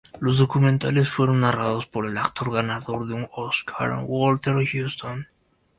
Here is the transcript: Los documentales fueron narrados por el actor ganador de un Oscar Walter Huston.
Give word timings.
Los 0.19 0.39
documentales 0.39 1.09
fueron 1.09 1.41
narrados 1.41 1.85
por 1.85 2.07
el 2.07 2.17
actor 2.17 2.51
ganador 2.51 3.05
de 3.07 3.13
un 3.13 3.29
Oscar 3.33 3.99
Walter 4.07 4.55
Huston. 4.55 5.27